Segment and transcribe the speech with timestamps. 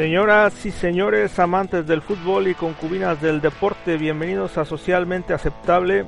[0.00, 6.06] Señoras y señores amantes del fútbol y concubinas del deporte, bienvenidos a Socialmente Aceptable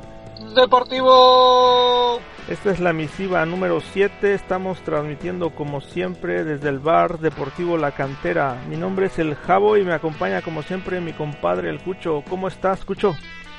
[0.54, 2.18] Deportivo.
[2.48, 7.90] Esta es la misiva número 7, estamos transmitiendo como siempre desde el bar Deportivo La
[7.90, 8.62] Cantera.
[8.66, 12.24] Mi nombre es El Jabo y me acompaña como siempre mi compadre El Cucho.
[12.30, 13.14] ¿Cómo estás, Cucho?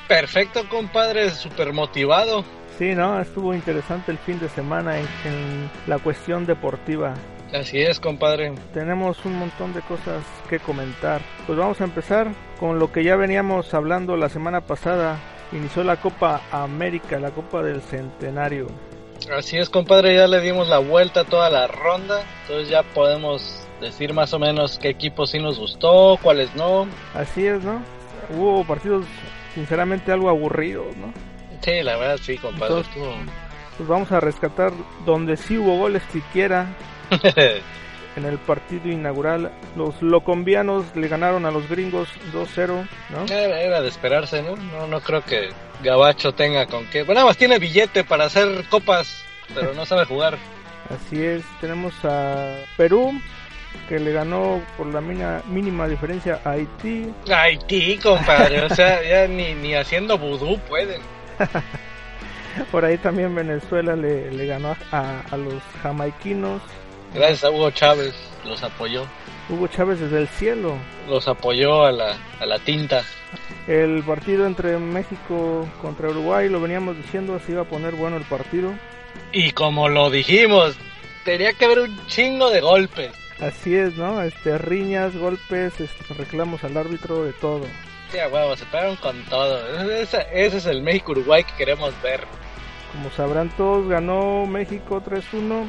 [0.08, 2.44] Perfecto, compadre, súper motivado.
[2.78, 3.20] Sí, ¿no?
[3.20, 7.14] Estuvo interesante el fin de semana en, en, la cuestión deportiva.
[7.52, 8.52] Así es, compadre.
[8.72, 11.20] Tenemos un montón de cosas que comentar.
[11.46, 15.18] Pues vamos a empezar con lo que ya veníamos hablando la semana pasada.
[15.52, 18.66] Inició la Copa América, la Copa del Centenario.
[19.32, 22.24] Así es, compadre, ya le dimos la vuelta a toda la ronda.
[22.42, 26.88] Entonces ya podemos decir más o menos qué equipos sí nos gustó, cuáles no.
[27.14, 27.82] Así es, ¿no?
[28.36, 29.06] Hubo partidos
[29.54, 31.12] sinceramente algo aburridos, ¿no?
[31.62, 32.78] Sí, la verdad sí, compadre.
[32.78, 33.32] Entonces,
[33.76, 34.72] pues vamos a rescatar
[35.04, 36.74] donde sí hubo goles siquiera.
[38.16, 43.24] en el partido inaugural, los locombianos le ganaron a los gringos 2-0, ¿no?
[43.24, 44.56] Era, era, de esperarse, ¿no?
[44.56, 44.86] ¿no?
[44.86, 45.50] No creo que
[45.82, 47.02] Gabacho tenga con qué.
[47.02, 50.38] Bueno, nada más tiene billete para hacer copas, pero no sabe jugar.
[50.90, 53.12] Así es, tenemos a Perú,
[53.88, 57.12] que le ganó por la mina, mínima diferencia a Haití.
[57.30, 61.00] Haití, compadre, o sea, ya ni, ni haciendo vudú pueden.
[62.70, 66.62] por ahí también Venezuela le, le ganó a, a, los jamaiquinos.
[67.12, 68.14] Gracias a Hugo Chávez,
[68.44, 69.06] los apoyó.
[69.48, 70.76] Hugo Chávez desde el cielo.
[71.08, 73.02] Los apoyó a la, a la tinta.
[73.66, 78.24] El partido entre México contra Uruguay, lo veníamos diciendo, se iba a poner bueno el
[78.24, 78.72] partido.
[79.32, 80.76] Y como lo dijimos,
[81.24, 83.12] tenía que haber un chingo de golpes.
[83.44, 84.22] Así es, ¿no?
[84.22, 87.66] Este, riñas, golpes, este, reclamos al árbitro, de todo.
[88.10, 89.58] Sí, a huevo, se pegaron con todo.
[89.90, 92.20] Ese, ese es el México-Uruguay que queremos ver.
[92.92, 95.66] Como sabrán todos, ganó México 3-1.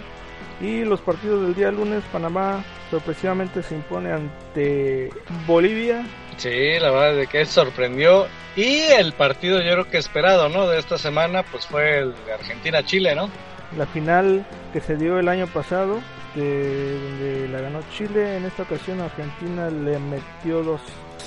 [0.62, 5.10] Y los partidos del día lunes, Panamá sorpresivamente se impone ante
[5.46, 6.06] Bolivia.
[6.38, 8.28] Sí, la verdad es que sorprendió.
[8.56, 10.66] Y el partido yo creo que esperado, ¿no?
[10.68, 13.30] De esta semana, pues fue el de Argentina-Chile, ¿no?
[13.78, 16.00] La final que se dio el año pasado,
[16.36, 20.82] de, donde la ganó Chile, en esta ocasión Argentina le metió dos.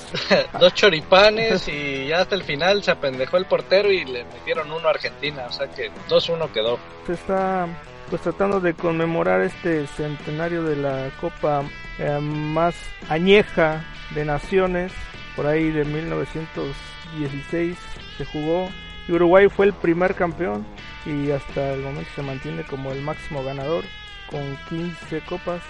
[0.58, 4.88] Dos choripanes y ya hasta el final se apendejó el portero y le metieron uno
[4.88, 6.78] a Argentina, o sea que 2-1 quedó.
[7.06, 7.68] Se está
[8.08, 11.62] pues tratando de conmemorar este centenario de la Copa
[11.98, 12.74] eh, más
[13.10, 14.92] añeja de naciones,
[15.36, 17.76] por ahí de 1916
[18.16, 18.70] se jugó
[19.06, 20.66] y Uruguay fue el primer campeón
[21.04, 23.84] y hasta el momento se mantiene como el máximo ganador
[24.30, 25.60] con 15 copas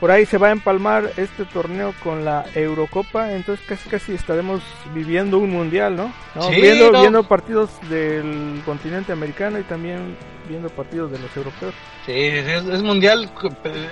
[0.00, 4.62] por ahí se va a empalmar este torneo con la Eurocopa, entonces casi casi estaremos
[4.94, 6.12] viviendo un mundial, ¿no?
[6.36, 6.42] ¿No?
[6.42, 7.00] Sí, viendo, no.
[7.00, 10.16] viendo partidos del continente americano y también
[10.48, 11.74] viendo partidos de los europeos.
[12.06, 13.28] Sí, es, es mundial,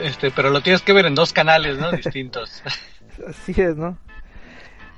[0.00, 1.90] este, pero lo tienes que ver en dos canales, ¿no?
[1.96, 2.62] Distintos.
[3.26, 3.98] Así es, ¿no?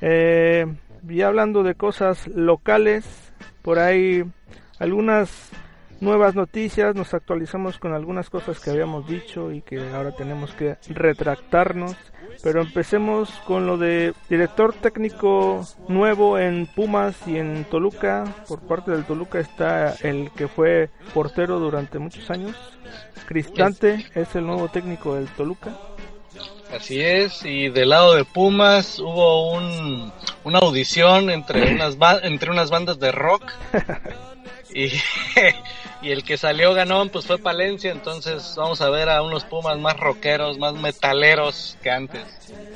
[0.03, 0.67] Eh,
[1.09, 3.07] y hablando de cosas locales,
[3.63, 4.25] por ahí
[4.79, 5.51] algunas
[6.01, 10.77] nuevas noticias, nos actualizamos con algunas cosas que habíamos dicho y que ahora tenemos que
[10.89, 11.97] retractarnos.
[12.43, 18.25] Pero empecemos con lo de director técnico nuevo en Pumas y en Toluca.
[18.47, 22.55] Por parte del Toluca está el que fue portero durante muchos años.
[23.27, 25.77] Cristante es el nuevo técnico del Toluca.
[26.73, 30.13] Así es, y del lado de Pumas hubo un,
[30.45, 33.51] una audición entre unas, entre unas bandas de rock.
[36.03, 39.79] y, el que salió ganón pues fue Palencia, entonces vamos a ver a unos Pumas
[39.79, 42.25] más rockeros, más metaleros que antes.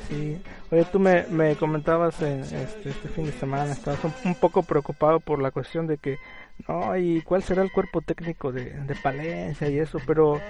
[0.09, 0.41] Sí.
[0.73, 5.19] Oye, tú me, me comentabas en este, este, fin de semana, estabas un, poco preocupado
[5.19, 6.17] por la cuestión de que,
[6.67, 8.73] no, y cuál será el cuerpo técnico de,
[9.03, 10.41] Palencia y eso, pero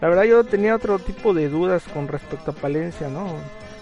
[0.00, 3.26] la verdad yo tenía otro tipo de dudas con respecto a Palencia, ¿no?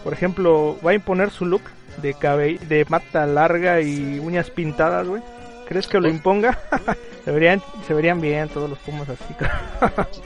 [0.03, 1.65] Por ejemplo, va a imponer su look
[2.01, 5.23] de cabello, de mata larga y uñas pintadas, güey.
[5.71, 6.59] ¿Crees que lo imponga?
[7.25, 9.37] se, verían, se verían bien todos los pumas así.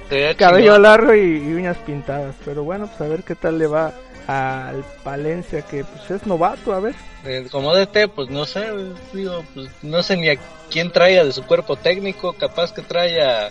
[0.38, 2.35] Cabello largo y, y, uñas pintadas.
[2.46, 3.93] Pero bueno, pues a ver qué tal le va
[4.26, 6.94] al Palencia, que pues es novato, a ver.
[7.26, 8.70] Eh, como DT, pues no sé,
[9.12, 10.38] digo, pues no sé ni a
[10.70, 13.50] quién traiga de su cuerpo técnico, capaz que trae a,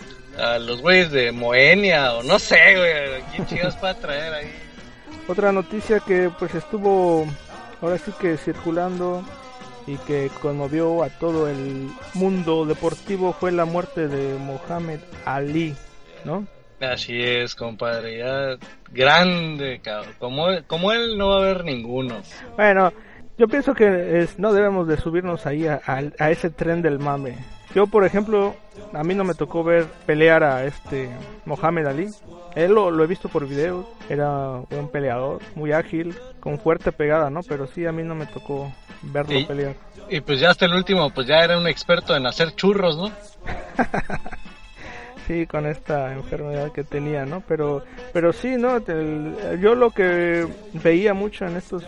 [0.58, 4.52] los güeyes de Moenia o no sé, güey, quién chicos para traer ahí.
[5.28, 7.24] Otra noticia que pues estuvo
[7.80, 9.24] ahora sí que circulando
[9.86, 15.74] y que conmovió a todo el mundo deportivo fue la muerte de Mohamed Ali,
[16.24, 16.46] ¿no?
[16.80, 18.56] Así es, compadre, ya
[18.90, 20.14] grande, cabrón.
[20.18, 22.22] Como, como él no va a haber ninguno.
[22.56, 22.92] Bueno,
[23.38, 27.36] yo pienso que es, no debemos de subirnos ahí a, a, ese tren del mame.
[27.74, 28.54] Yo, por ejemplo,
[28.92, 31.10] a mí no me tocó ver pelear a este
[31.44, 32.08] Mohamed Ali.
[32.54, 37.40] Él lo, he visto por videos, era un peleador, muy ágil, con fuerte pegada, ¿no?
[37.42, 38.72] Pero sí, a mí no me tocó
[39.02, 39.74] verlo pelear.
[40.08, 43.08] Y pues ya hasta el último, pues ya era un experto en hacer churros, ¿no?
[45.26, 47.42] sí, con esta enfermedad que tenía, ¿no?
[47.48, 47.82] Pero,
[48.12, 48.78] pero sí, ¿no?
[49.60, 51.82] yo lo que veía mucho en estos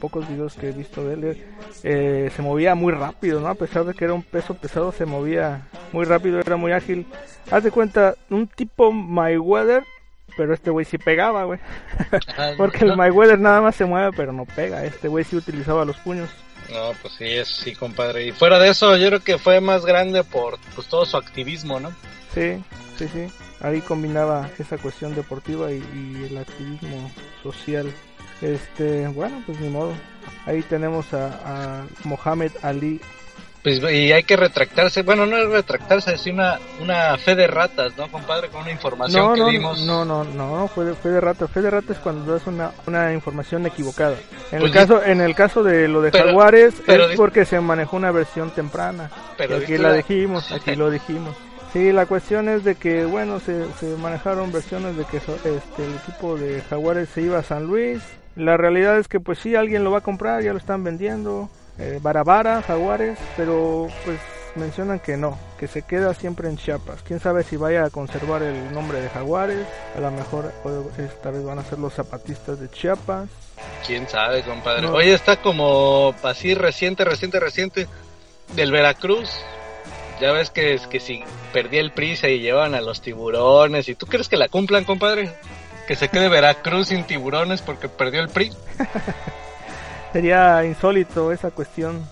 [0.00, 1.46] pocos videos que he visto de él,
[1.82, 3.48] eh, se movía muy rápido, ¿no?
[3.48, 7.06] A pesar de que era un peso pesado, se movía muy rápido, era muy ágil.
[7.50, 9.84] Haz de cuenta, un tipo Mayweather,
[10.36, 11.58] pero este güey sí pegaba, güey.
[12.56, 14.84] Porque el Mayweather nada más se mueve, pero no pega.
[14.84, 16.30] Este güey sí utilizaba los puños.
[16.70, 18.26] No, pues sí, es sí, compadre.
[18.26, 21.80] Y fuera de eso, yo creo que fue más grande por pues, todo su activismo,
[21.80, 21.90] ¿no?
[22.34, 22.62] Sí,
[22.96, 23.26] sí, sí.
[23.60, 25.82] Ahí combinaba esa cuestión deportiva y,
[26.30, 27.10] el activismo
[27.42, 27.92] social.
[28.40, 29.92] Este, bueno, pues ni modo.
[30.46, 33.00] Ahí tenemos a, a Mohamed Ali
[33.62, 37.96] pues, y hay que retractarse, bueno, no es retractarse, es una, una fe de ratas,
[37.96, 38.48] ¿no, compadre?
[38.48, 39.82] Con una información que dimos.
[39.82, 41.50] No, no, no, no, fue de, fe de ratas.
[41.50, 44.16] Fe de ratas es cuando das una, una información equivocada.
[44.52, 47.96] En, el pues caso, en el caso de lo de Jaguares, es porque se manejó
[47.96, 49.10] una versión temprana.
[49.36, 51.36] Pero aquí la dijimos, aquí lo dijimos.
[51.72, 55.94] Sí, la cuestión es de que, bueno, se, se manejaron versiones de que este, el
[56.02, 58.00] equipo de Jaguares se iba a San Luis.
[58.38, 61.50] La realidad es que, pues sí, alguien lo va a comprar, ya lo están vendiendo.
[61.76, 64.18] Eh, Barabara, Jaguares, pero pues
[64.54, 67.02] mencionan que no, que se queda siempre en Chiapas.
[67.02, 70.52] Quién sabe si vaya a conservar el nombre de Jaguares, a lo mejor
[70.98, 73.28] esta vez van a ser los zapatistas de Chiapas.
[73.84, 74.86] Quién sabe, compadre.
[74.86, 77.88] Hoy está como así reciente, reciente, reciente
[78.54, 79.30] del Veracruz.
[80.20, 83.96] Ya ves que es que si perdí el prisa y llevan a los tiburones, ¿y
[83.96, 85.32] tú crees que la cumplan, compadre?
[85.88, 88.52] Que se quede Veracruz sin tiburones porque perdió el PRI.
[90.12, 92.06] Sería insólito esa cuestión.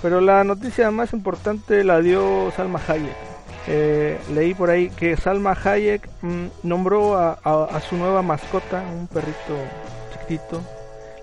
[0.00, 3.16] Pero la noticia más importante la dio Salma Hayek.
[3.66, 9.56] Eh, leí por ahí que Salma Hayek mm, nombró a, su nueva mascota, un perrito
[10.12, 10.62] chiquitito.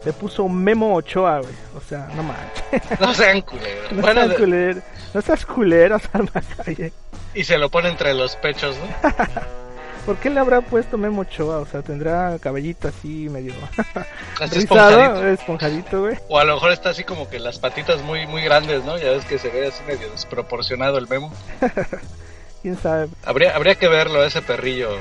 [0.03, 1.55] Le puso Memo Ochoa, güey.
[1.77, 2.99] O sea, no manches.
[2.99, 3.93] No sean culeros.
[3.93, 4.83] no, sean culeros.
[5.13, 6.93] no seas culero, Salma Hayek.
[7.33, 9.09] Y se lo pone entre los pechos, ¿no?
[10.05, 11.59] ¿Por qué le habrá puesto Memo Ochoa?
[11.59, 13.53] O sea, tendrá cabellito así medio
[14.51, 16.17] rizado, esponjadito, güey.
[16.27, 18.97] O a lo mejor está así como que las patitas muy muy grandes, ¿no?
[18.97, 21.31] Ya ves que se ve así medio desproporcionado el Memo.
[22.61, 23.09] ¿Quién sabe?
[23.25, 24.97] Habría, habría que verlo, ese perrillo,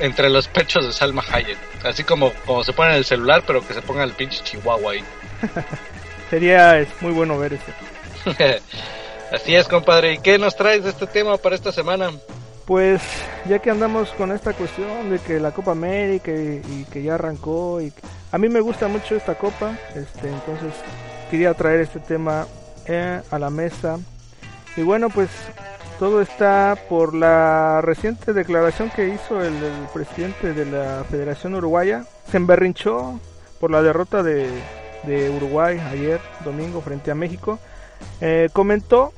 [0.00, 1.58] entre los pechos de Salma Hayek.
[1.84, 4.92] Así como, como se pone en el celular, pero que se ponga el pinche chihuahua
[4.92, 5.04] ahí.
[6.30, 7.64] Sería es muy bueno ver eso.
[9.30, 10.14] Así es, compadre.
[10.14, 12.10] ¿Y qué nos traes de este tema para esta semana?
[12.66, 13.02] Pues
[13.48, 17.80] ya que andamos con esta cuestión de que la Copa América y, que ya arrancó
[17.80, 17.92] y
[18.30, 20.72] a mí me gusta mucho esta copa, este, entonces
[21.30, 22.46] quería traer este tema
[22.86, 23.98] eh, a la mesa.
[24.76, 25.28] Y bueno pues
[25.98, 29.54] todo está por la reciente declaración que hizo el,
[29.92, 33.20] presidente de la Federación Uruguaya, se emberrinchó
[33.60, 34.50] por la derrota de,
[35.36, 37.58] Uruguay ayer domingo frente a México,
[38.20, 39.12] eh, comentó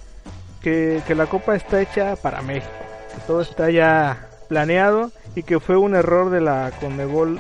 [0.63, 2.84] que, que la copa está hecha para México
[3.27, 7.39] todo está ya planeado y que fue un error de la Conmebol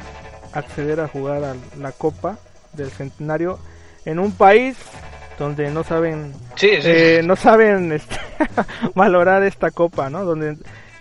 [0.53, 2.39] acceder a jugar a la Copa
[2.73, 3.59] del Centenario
[4.05, 4.77] en un país
[5.39, 8.17] donde no saben eh, no saben este,
[8.95, 10.25] valorar esta copa, ¿no?
[10.25, 10.57] Donde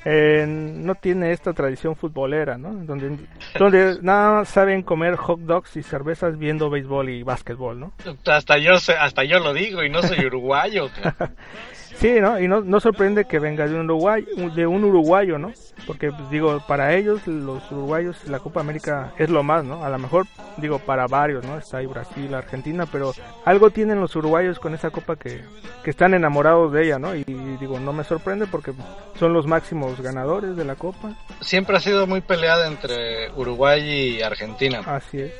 [0.05, 2.73] eh, no tiene esta tradición futbolera, ¿no?
[2.73, 3.17] Donde,
[3.57, 7.93] donde nada saben comer hot dogs y cervezas viendo béisbol y básquetbol, ¿no?
[8.25, 10.89] Hasta yo hasta yo lo digo y no soy uruguayo.
[11.95, 12.39] Sí, ¿no?
[12.39, 15.51] Y no, no sorprende que venga de un, Uruguay, de un uruguayo, ¿no?
[15.85, 19.85] Porque, pues, digo, para ellos, los uruguayos, la Copa América es lo más, ¿no?
[19.85, 20.25] A lo mejor,
[20.57, 21.57] digo, para varios, ¿no?
[21.57, 23.13] Está ahí Brasil, Argentina, pero
[23.45, 25.43] algo tienen los uruguayos con esa Copa que,
[25.83, 27.15] que están enamorados de ella, ¿no?
[27.15, 28.73] Y, digo, no me sorprende porque
[29.17, 31.15] son los máximos ganadores de la Copa.
[31.41, 34.81] Siempre ha sido muy peleada entre Uruguay y Argentina.
[34.85, 35.33] Así es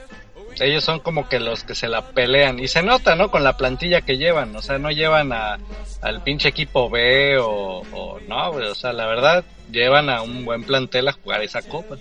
[0.62, 3.31] ellos son como que los que se la pelean y se nota, ¿no?
[3.31, 5.57] Con la plantilla que llevan, o sea, no llevan a,
[6.01, 7.83] al pinche equipo B o,
[8.27, 11.95] no, o sea, la verdad, llevan a un buen plantel a jugar esa copa.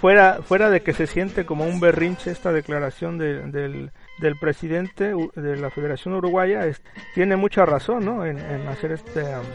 [0.00, 5.12] fuera, fuera de que se siente como un berrinche esta declaración de, del, del presidente
[5.34, 6.82] de la Federación Uruguaya, es,
[7.14, 8.24] tiene mucha razón ¿no?
[8.24, 9.46] en, hacer esta um,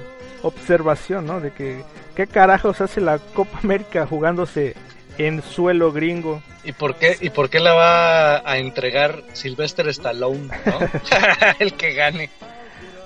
[0.44, 1.40] observación ¿no?
[1.40, 1.84] de que
[2.16, 4.76] qué carajos hace la Copa América jugándose
[5.18, 6.42] en suelo gringo.
[6.64, 10.80] ¿Y por qué, y por qué la va a entregar Sylvester Stallone, ¿no?
[11.60, 12.30] el que gane?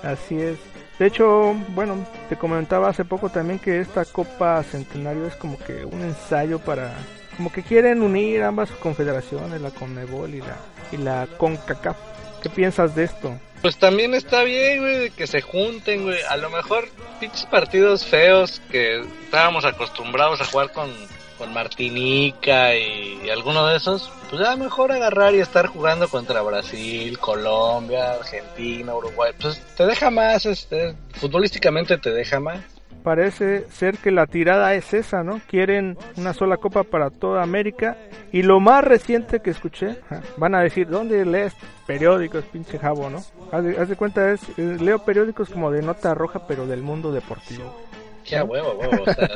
[0.02, 0.58] Así es.
[0.98, 5.84] De hecho, bueno, te comentaba hace poco también que esta Copa Centenario es como que
[5.84, 6.92] un ensayo para
[7.36, 10.56] como que quieren unir ambas confederaciones, la CONMEBOL y la,
[10.92, 11.96] y la CONCACAF.
[12.42, 13.38] ¿Qué piensas de esto?
[13.62, 16.20] Pues también está bien, güey, que se junten, güey.
[16.28, 16.86] A lo mejor
[17.18, 20.90] pinches partidos feos que estábamos acostumbrados a jugar con,
[21.38, 27.18] con Martinica y, alguno de esos, pues ya mejor agarrar y estar jugando contra Brasil,
[27.18, 29.32] Colombia, Argentina, Uruguay.
[29.40, 32.73] Pues te deja más, este, futbolísticamente te deja más
[33.04, 35.40] parece ser que la tirada es esa, ¿no?
[35.46, 37.98] Quieren una sola copa para toda América.
[38.32, 39.98] Y lo más reciente que escuché,
[40.38, 41.52] van a decir, ¿dónde lees
[41.86, 43.22] periódicos, pinche jabo, no?
[43.52, 47.76] Haz de, cuenta, es, eh, leo periódicos como de nota roja, pero del mundo deportivo.
[48.24, 49.02] Qué huevo, huevo.
[49.02, 49.28] O sea,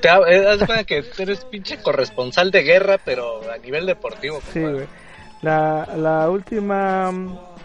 [0.00, 4.40] te, eh, haz de cuenta que eres pinche corresponsal de guerra, pero a nivel deportivo.
[4.52, 4.86] Sí, güey.
[5.42, 7.12] La, la última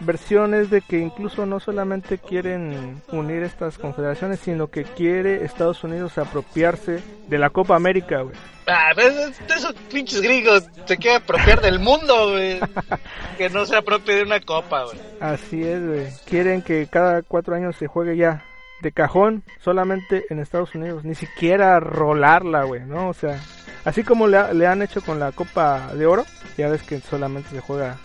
[0.02, 6.18] versiones de que incluso no solamente quieren unir estas confederaciones, sino que quiere Estados Unidos
[6.18, 8.36] apropiarse de la Copa América, güey.
[8.68, 12.60] Ah, pues, esos pinches gringos se quieren apropiar del mundo, güey.
[13.38, 14.98] que no se apropie de una copa, güey.
[15.20, 16.08] Así es, güey.
[16.26, 18.46] Quieren que cada cuatro años se juegue ya
[18.82, 21.04] de cajón solamente en Estados Unidos.
[21.04, 23.10] Ni siquiera rolarla, güey, ¿no?
[23.10, 23.40] O sea,
[23.86, 26.26] así como le, le han hecho con la Copa de Oro,
[26.58, 27.98] ya ves que solamente se juega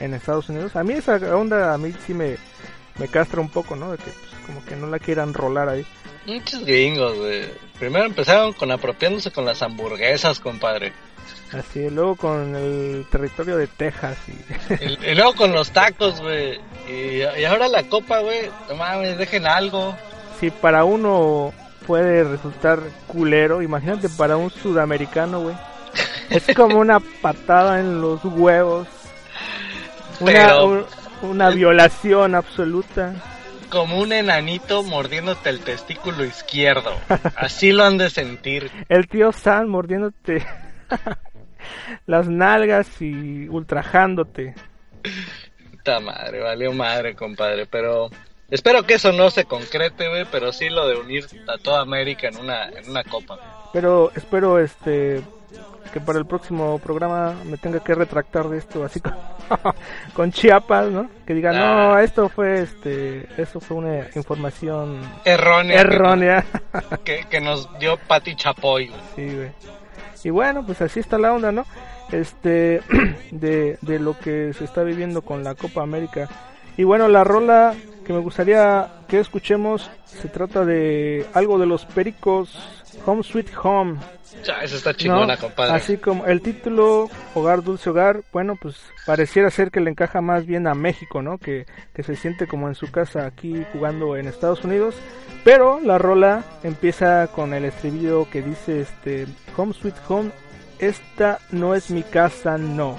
[0.00, 0.74] en Estados Unidos.
[0.74, 2.36] A mí esa onda a mí sí me,
[2.98, 3.92] me castra un poco, ¿no?
[3.92, 5.86] De que pues, como que no la quieran rolar ahí.
[6.26, 7.44] Muchos gringos, güey.
[7.78, 10.92] Primero empezaron con apropiándose con las hamburguesas, compadre.
[11.52, 15.10] Así, luego con el territorio de Texas y...
[15.10, 16.60] y, luego con los tacos, güey.
[16.88, 18.50] Y, y, ahora la copa, güey.
[18.68, 19.96] No mames, dejen algo.
[20.38, 21.52] Si para uno
[21.86, 25.56] puede resultar culero, imagínate para un sudamericano, güey.
[26.30, 28.86] Es como una patada en los huevos
[30.20, 30.84] una,
[31.22, 33.14] una violación absoluta.
[33.70, 36.92] Como un enanito mordiéndote el testículo izquierdo.
[37.36, 38.70] Así lo han de sentir.
[38.88, 40.44] El tío Sam mordiéndote
[42.06, 44.54] las nalgas y ultrajándote.
[45.70, 47.66] Puta madre, valió madre, compadre.
[47.66, 48.10] Pero
[48.50, 50.26] espero que eso no se concrete, güey.
[50.30, 53.68] Pero sí lo de unir a toda América en una, en una copa.
[53.72, 55.22] Pero espero, este,
[55.92, 59.14] que para el próximo programa me tenga que retractar de esto, así con,
[60.14, 61.10] con Chiapas, ¿no?
[61.26, 62.02] Que diga, no, ah.
[62.02, 65.80] esto fue, este, eso fue una información errónea.
[65.80, 66.44] Errónea.
[67.04, 68.90] Que, que nos dio Pati Chapoy.
[69.16, 69.50] Sí, güey.
[70.22, 71.64] Y bueno, pues así está la onda, ¿no?
[72.12, 72.80] Este,
[73.30, 76.28] de, de lo que se está viviendo con la Copa América.
[76.76, 81.84] Y bueno, la rola que me gustaría que escuchemos se trata de algo de los
[81.84, 82.56] pericos
[83.04, 83.98] Home Sweet Home.
[84.44, 85.72] Ya, eso está chingona, compadre.
[85.72, 90.46] Así como el título Hogar Dulce Hogar, bueno, pues pareciera ser que le encaja más
[90.46, 91.38] bien a México, ¿no?
[91.38, 94.94] Que, que se siente como en su casa aquí jugando en Estados Unidos.
[95.42, 99.26] Pero la rola empieza con el estribillo que dice este
[99.56, 100.30] Home Sweet Home,
[100.78, 102.96] esta no es mi casa, no.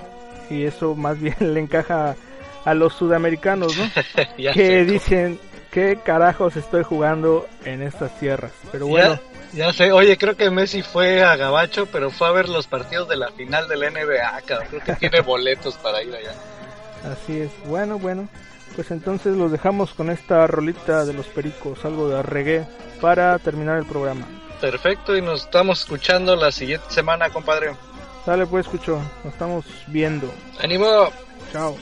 [0.50, 2.18] Y eso más bien le encaja
[2.65, 3.86] a los sudamericanos, ¿no?
[4.53, 5.39] que dicen,
[5.72, 8.51] ¿qué carajos estoy jugando en estas tierras?
[8.72, 9.20] Pero bueno.
[9.54, 13.10] Ya sé, oye, creo que Messi fue a Gabacho, pero fue a ver los partidos
[13.10, 14.68] de la final del NBA, cabrón.
[14.70, 16.32] Creo que tiene boletos para ir allá.
[17.12, 18.30] Así es, bueno, bueno.
[18.75, 22.66] Pues entonces los dejamos con esta rolita de los pericos, algo de reggae,
[23.01, 24.25] para terminar el programa.
[24.62, 27.74] Perfecto, y nos estamos escuchando la siguiente semana, compadre.
[28.25, 30.32] Dale pues, escucho, nos estamos viendo.
[30.62, 31.12] ¡Ánimo!
[31.51, 31.75] Chao.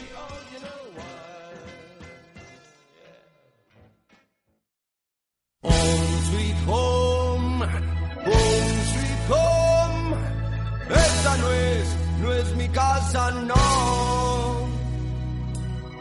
[11.37, 11.87] No es,
[12.21, 13.55] no es mi casa, no.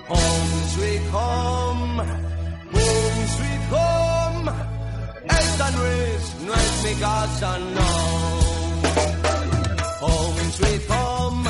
[0.09, 2.01] Home sweet home,
[2.73, 4.51] home sweet home.
[5.29, 7.89] Esta no es, no es mi casa, no.
[10.01, 11.49] Home sweet home,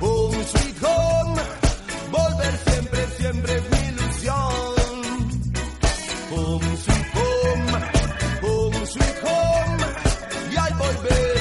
[0.00, 1.40] home sweet home.
[2.12, 3.69] Volver siempre, siempre
[11.10, 11.39] al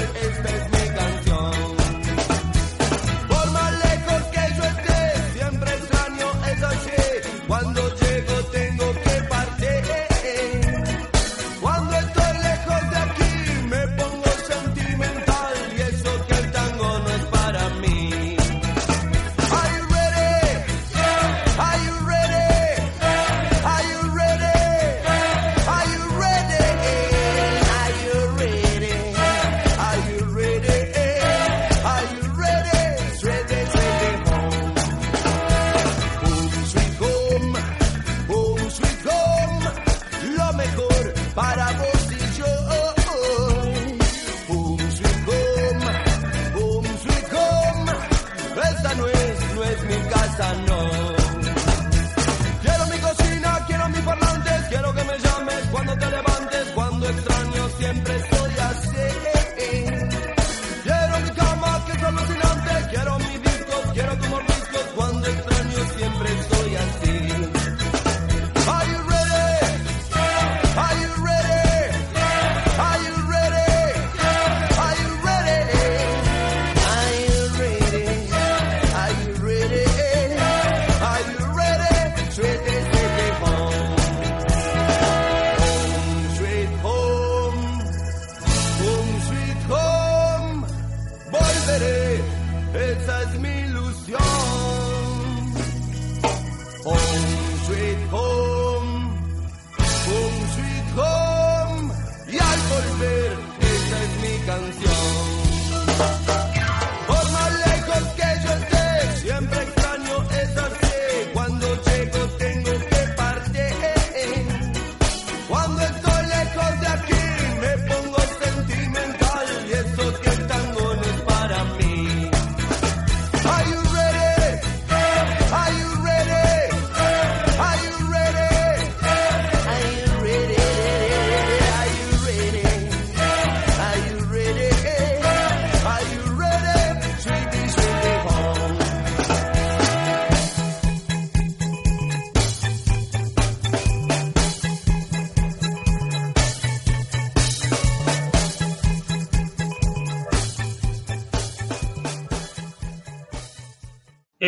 [96.89, 98.38] Home, sweet home.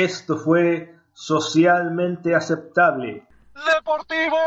[0.03, 3.23] Esto fue socialmente aceptable.
[3.53, 4.37] Deportivo.